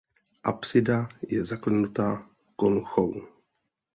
Apsida 0.51 0.95
je 1.33 1.43
zaklenuta 1.51 2.07
konchou. 2.63 3.09